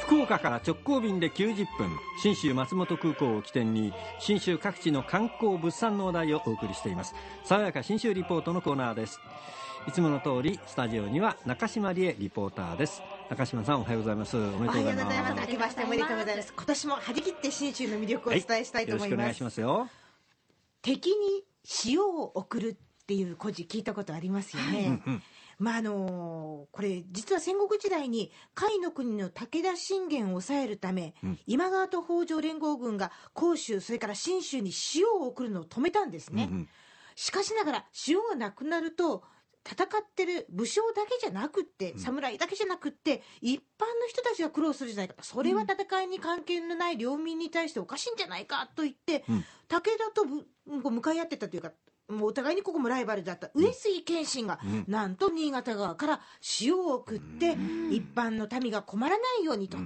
[0.00, 1.90] 福岡から直行便で90分
[2.20, 7.14] 信州松本空港を起点に信州各地の観光物産の話題をお送りしています。
[7.44, 9.20] 爽やか信州リポートのコーナーです。
[9.88, 13.02] いつもの通りスタジオには中島理恵リポーターです。
[13.30, 14.36] 中島さんおはようございます。
[14.36, 15.40] おめでとうございます。
[15.40, 16.52] 明けましておめでとうございます。
[16.54, 19.60] 今年も張り切って信州の魅力をお伝えしたいと思います、はい、よろしくお願いします。
[19.60, 19.88] よ
[20.82, 21.44] 敵に
[21.86, 22.68] 塩を送る
[23.02, 25.22] っていう故事聞いたことありますよね、うんうん
[25.62, 36.68] まああのこれ実は戦国時代に甲斐の国の武田信玄を抑えるため、うん、今川と北条連合軍が甲州それから信州に塩を送るのを止めたんですね、うんうん、
[37.14, 39.22] しかしながら塩がなくなると
[39.64, 45.14] 戦ってる武将だけじゃなくって侍だけじゃなくって一般の人たちが苦労するじゃないか。
[45.22, 51.70] それは戦いに関係のない領民に対しておかしいんじゃないかと言って、うん、武田と向かい合ってたというか
[52.12, 53.50] もうお互いにここもライバルだった。
[53.54, 56.20] 上杉謙信が、うん、なんと新潟側から
[56.60, 57.56] 塩を送って、
[57.90, 59.78] 一般の民が困らないようにと、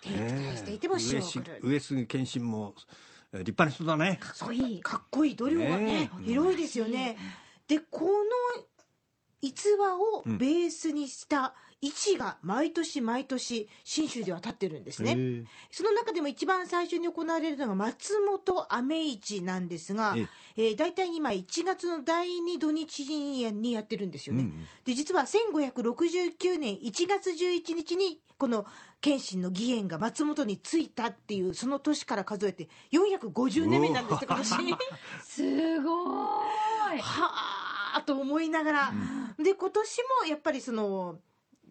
[0.00, 1.60] 敵対していても塩を送る。
[1.62, 2.74] 上杉謙信も
[3.32, 4.18] 立派な人だね。
[4.20, 4.80] かっこいい。
[4.80, 7.16] かっこいい度量がね広いですよね、
[7.66, 8.64] でこの
[9.40, 11.54] 逸話をベースにした
[11.86, 15.44] 市が毎年毎年信州では立ってるんですね。
[15.70, 20.14] その中でも一番最初に行われるのが松本雨市なんですが、
[20.56, 23.04] えー、大体今1月の第2土日
[23.52, 28.66] にやってるんですよね、うん、で実は1569年1月11日にこの
[29.00, 34.48] 謙信の義援が松本についたっていうその年から数えて450年目なんです今年。
[35.22, 35.90] すご
[36.94, 36.98] い。
[36.98, 37.64] は
[37.96, 38.92] あと思いながら、
[39.38, 41.18] うん、で今年もやっぱりその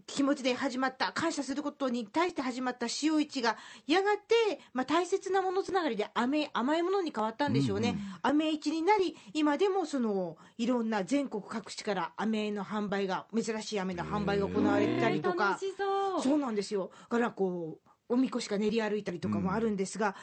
[0.07, 7.89] 気持ちで始まった感謝することに対して始まった塩市がやがて、まあ、大切なものつながりで甘甘いものに変わったんでしょうね、
[8.23, 15.59] うんうん、市になり今でもそのいろんな全国各地から飴の販売が珍しい飴の販売が行われたりとか。
[16.21, 16.37] そう。
[16.37, 16.91] なんですよ。
[17.09, 20.15] からこうおみこしが練り歩いたりとかもあるんですが、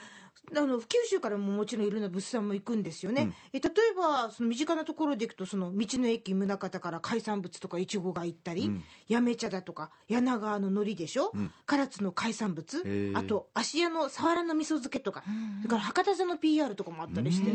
[0.56, 13.12] あの九州からももちろんいろんな物産も行くんですよね、うん、え例えばその身近なところで行くとその道の駅宗像から海産物とかいちごが行ったり、うん、八女茶だとか柳川の海苔でしょ、うん、唐津の海産物。
[13.14, 15.22] あと芦屋のさわらの味噌漬けとか、
[15.62, 17.50] それから博多座の PR とかもあったりして。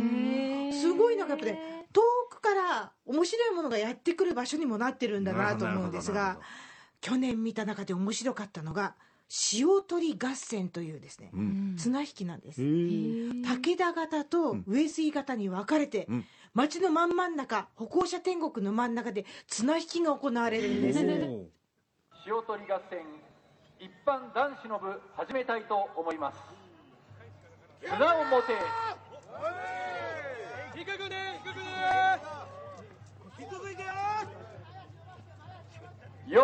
[0.71, 6.39] すごいなんかやっぱね遠くから面白いものがやってくる場所にもなってるんだなと思うんですが
[7.01, 8.95] 去年見た中で面白かったのが
[9.53, 12.61] 塩取り合戦というですね、うん、綱引きなんです。
[12.61, 20.99] 武田型と上杉型に分かれて、うん、町の真ん真ん中歩行者天国の真ん中で綱引きが行われるんです。
[20.99, 21.07] 塩
[22.43, 22.99] 取り合戦
[23.79, 26.37] 一般男子の部始めたいと思います。
[27.81, 28.53] 綱を持て
[30.75, 31.65] 低くね低くね
[33.37, 33.83] 低いて
[36.33, 36.41] よ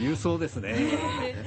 [0.00, 0.74] 勇壮ですね、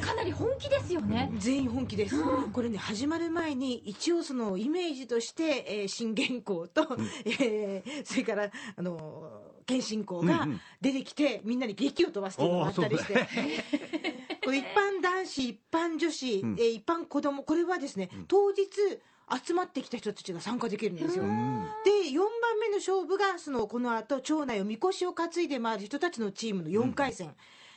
[0.02, 1.32] かなり本気ですよね。
[1.38, 10.48] 全員本気です、うん、これね始まる前に一応そのイメージとして、えー、新元号と、うん、えー、それからあの謙信公が
[10.82, 13.28] 出てきて、うんうん、みんなに劇を飛ばすっていうのがあったりして。
[14.44, 18.68] これ一般男子、一般女子、うん、えー、一般子供これはですね、当日
[19.46, 21.24] 集まってきた人たちが参加できるんですよ。
[21.24, 27.28] で、4番目の勝負が、その、この後、町内をみこしを担いで回る人たちのチームの4回戦。
[27.28, 27.34] うん、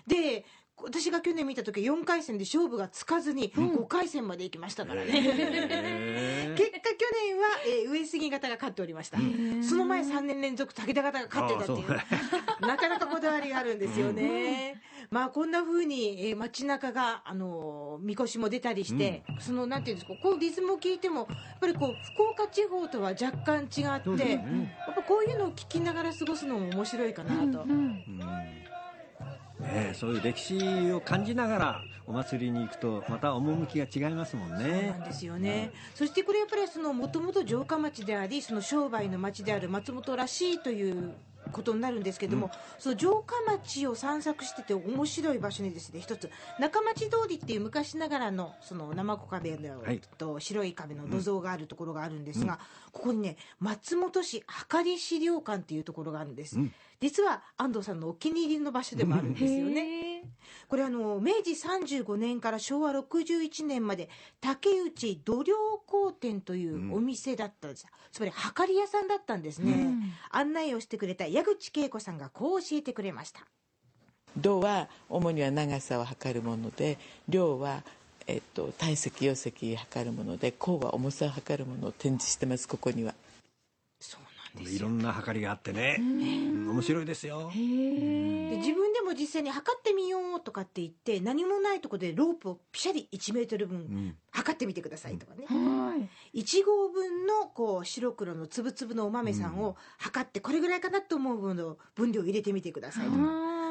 [0.09, 0.45] で、
[0.83, 5.13] 私が去年見た時4回戦で勝負がつかずに5回戦まで行きましたからね、
[6.57, 9.19] 結果去年は、えー、上杉型が勝っておりました。
[9.63, 12.67] その前3年連続武田型が勝ってたっていう。
[12.67, 14.81] なかなかこだわりがあるんですよね、
[15.11, 27.63] まあこんなふうに、えー、街中があのみこしも出たりして、うん、そのなんていうんですかこうリズムを聞いてもやっぱりこう福岡地方とは若干違って、ね、やっぱこういうのを聞きながら過ごすのも面白いかなと。
[27.63, 27.71] うん。
[27.71, 28.66] うん
[29.67, 34.65] ね、そういう歴史を感じながらお祭りに行くとまた趣が違いますもんね。
[34.65, 35.73] そうなんですよね。
[35.95, 41.15] そしてこれやっぱりそのもともと城下町でありその商売の町である松本らしいという
[41.53, 52.59] ことになるんですけども、うん、その城下町を散策してて面白い場所にですね一つ中町通りっていう昔ながらのその生子壁の、はい、と白い壁の土蔵があるところがあるんですが、うん、
[52.93, 60.25] ここにね松本市はかり資料館っていうところがあるんです、うん、実は安藤さんのお気に入りの場所でもあるんですよね。
[60.69, 64.09] これあの明治35年から昭和61年まで
[64.41, 65.55] 竹内土量
[65.87, 69.95] 工店というお店だったんです、つまりはかり屋さんだったんですね、
[70.31, 73.43] 案内をしてくれた矢口恵子さんがこう教えてくれました。
[74.39, 76.97] 度は主には長さを測るもので
[77.29, 77.83] 量は、
[78.27, 83.15] えっと、体積容積測るもので項は重さを測るものを展示してますここには。
[84.01, 84.23] そう
[84.55, 84.79] なんですよ。
[84.79, 87.51] いろんな測りがあってね、うん面白いですよ。
[87.53, 94.17] で自分でも実際に測ってみようとかって言って何もないところでロープをピシャリ1メートル分ん。
[94.37, 95.97] 測ってみてくださいとかね、は
[96.35, 96.41] い。
[96.43, 103.17] 1合分のこう白黒のつぶつぶのお豆さんを測ってこれぐらいかなと思う分の分量を入れてみてくださいとか、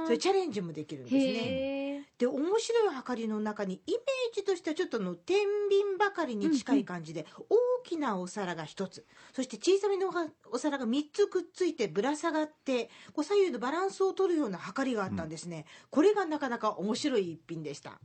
[0.06, 2.10] そういうチャレンジもできるんですね。
[2.18, 5.38] で面白い測りの中にイメージとしてはちょっとあの天
[5.70, 7.56] 秤ばかりに近い感じで、大
[7.86, 9.06] きなお皿が1つ。
[9.34, 10.10] そして小さめの
[10.52, 18.00] お皿が3つくっついてぶら下がってこう左右のバランスを取るような測りがあったんですね、これがなかなか面白い一品でした。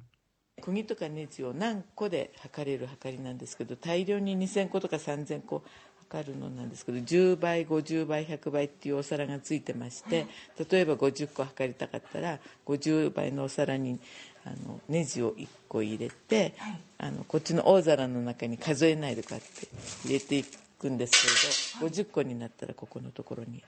[0.60, 5.62] 釘とかネジを何個で測れる測りなんですけど大量に2000個とか3000個
[6.10, 10.26] 測るのなんですけど10倍50倍100倍っていうお皿がついてまして
[10.70, 14.00] 例えば50個測りたかったら50倍のお皿に
[14.44, 16.54] あのネジを1個入れて、
[16.98, 19.68] あのこっちの大皿の中に数えないでこうやって
[20.04, 20.44] 入れてい
[20.78, 23.62] くんですけれど50個になったらここのところに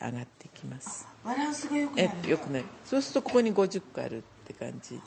[0.00, 1.06] 上がっていきます。
[1.24, 5.00] バランスがよくえよくねそうするとここに50個あるって感じ。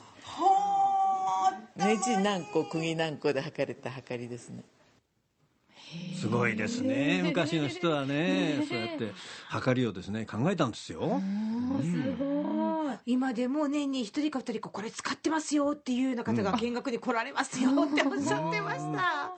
[1.76, 4.62] ネジ何個釘何個で測れた測りですね。
[6.20, 7.22] すごいですね。
[7.24, 9.12] 昔の人はねそうやって
[9.48, 11.20] 測りをですね考えたんですよ。
[11.80, 12.39] すごい
[13.06, 19.34] 今でも年に1人か2人かこれ使ってますよっていうような方が見学に来られますよっておっしゃってました。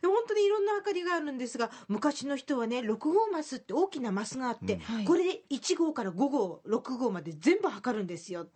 [0.00, 8.46] で本当にいろんな測りがあるんですが昔の人はね6号マスって大きなマスがあって、これで1号から5号6号まで全部測るんですよ、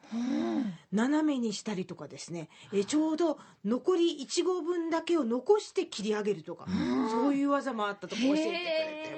[0.92, 6.66] 斜めにしたりとかですね、えちょうど残り1号分だけを残して切り上げるとか、
[7.10, 8.58] そういう技もあったとか教えてくれ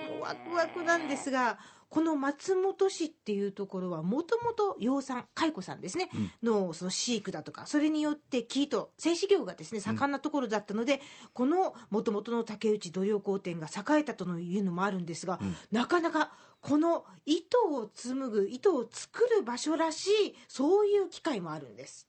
[0.06, 1.59] てもうワクワクなんですが
[1.93, 6.09] この松本市っていうところはもともと養蚕蚕さんですね、
[6.43, 11.03] のその飼育だとかそれによって木と製糸業がですね盛んなところだったので、
[11.35, 15.39] このもともとの竹内土曜工店が栄えたというのもあるんですが、
[15.71, 22.09] なかなかこの糸を紡ぐ糸を作る場所らしいそういう機会もあるんです。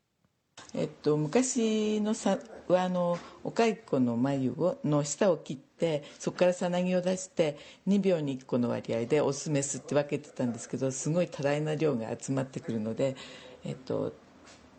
[0.73, 5.72] えっと、昔のさはあのお蚕の眉をの下を切って
[6.19, 7.57] そこからさなぎを出して
[7.87, 13.15] 2秒に1個の割合でオスメスって分けてたんですけどすごい多大な量が集まってくるので、
[13.63, 14.13] えっと、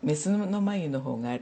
[0.03, 1.39] メスの眉の方が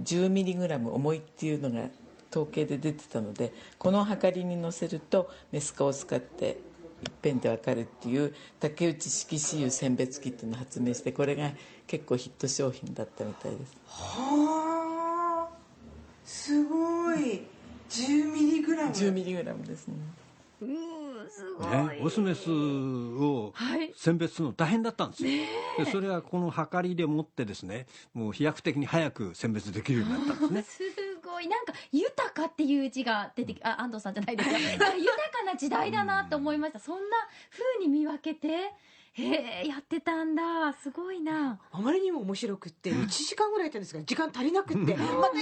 [0.00, 1.88] 10ミリグラム重いっていうのが
[2.30, 6.58] 統計で出てたのでこの測りに乗せるとメスかオスかって
[7.02, 11.50] 一遍で分かるっていう竹内式私有選別機っていうのを発明してこれが
[11.86, 13.76] 結構ヒット商品だったみたいです。
[13.86, 15.62] はあ
[16.24, 17.42] すごい。
[17.92, 18.90] 10ミリグラム。
[18.90, 19.94] 10ミリグラムですね。
[20.62, 21.70] うーすごい。
[21.70, 23.92] ね、オスメスをはい。
[23.96, 25.30] 選別するの大変だったんですよ、
[25.84, 30.62] でそれはこの測りでもってですねもう飛躍的に早く選別できるようになったんですね。
[30.66, 30.82] す
[31.22, 31.48] ごい。
[31.48, 34.56] なんか豊かっていう字が出てきあ安藤さんじゃないですか
[34.94, 36.78] 豊かな時代だなと思いました。
[36.78, 37.16] そんな
[37.50, 38.72] 風に見分けて
[39.14, 40.72] へえやってたんだ。
[40.82, 41.60] すごいな。
[41.70, 45.38] あまりにも面白くって1時間ぐらいやったんですが時間足りなくってまた行かなきゃっ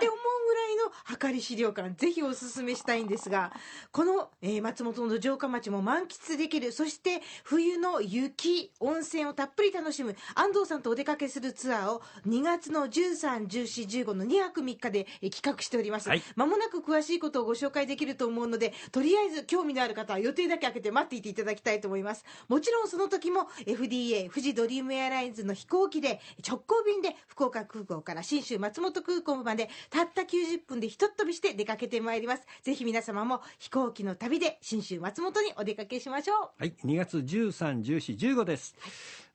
[0.00, 3.52] て思うぐらいの計り資料館ぜひおすすめしたいんですが
[3.92, 6.72] この、えー松本の城下町も満喫できる。
[6.72, 16.22] そして冬の雪温泉をたっぷり楽しむ安藤さんとお出かけするツアーを2月の131415の2泊3日でえー企画しております、はい。
[16.36, 22.24] まもなく詳しいことをご紹介できると思うのでとりあえず興味のある方は予定だけ開けて待っていていただきたいと思います。
[22.48, 32.42] もちろんその時も FDA 富士ドリームエアラインズの飛行機で直行便で福岡空港から信州松本空港までたった90分でひとっ飛びして出かけてまいります。
[32.62, 36.50] ぜひ皆様も飛行機の旅で信州松本にお出かけしましょう。
[36.58, 38.74] はい2月131415です、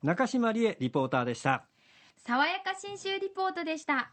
[0.02, 1.64] 中島理恵リポーターでした。
[2.26, 4.10] 爽やか新州リポートでした